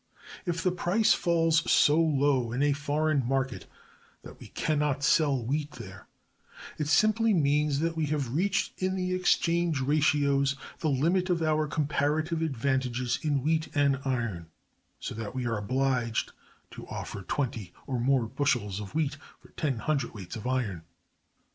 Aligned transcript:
If 0.47 0.63
the 0.63 0.71
price 0.71 1.13
falls 1.13 1.61
so 1.71 2.01
low 2.01 2.51
in 2.51 2.63
a 2.63 2.73
foreign 2.73 3.23
market 3.23 3.67
that 4.23 4.39
we 4.39 4.47
can 4.47 4.79
not 4.79 5.03
sell 5.03 5.45
wheat 5.45 5.73
there, 5.73 6.07
it 6.79 6.87
simply 6.87 7.35
means 7.35 7.77
that 7.81 7.95
we 7.95 8.07
have 8.07 8.33
reached 8.33 8.81
in 8.81 8.95
the 8.95 9.13
exchange 9.13 9.79
ratios 9.79 10.55
the 10.79 10.89
limit 10.89 11.29
of 11.29 11.43
our 11.43 11.67
comparative 11.67 12.41
advantages 12.41 13.19
in 13.21 13.43
wheat 13.43 13.67
and 13.75 13.99
iron; 14.03 14.47
so 14.99 15.13
that 15.13 15.35
we 15.35 15.45
are 15.45 15.59
obliged 15.59 16.31
to 16.71 16.87
offer 16.87 17.21
twenty 17.21 17.71
or 17.85 17.99
more 17.99 18.25
bushels 18.25 18.79
of 18.79 18.95
wheat 18.95 19.17
for 19.39 19.49
ten 19.49 19.77
cwts. 19.81 20.35
of 20.35 20.47
iron. 20.47 20.81